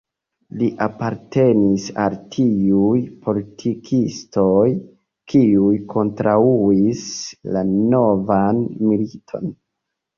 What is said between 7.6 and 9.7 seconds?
novan militon.